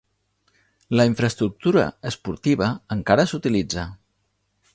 [0.99, 3.87] La infraestructura esportiva encara s'utilitza.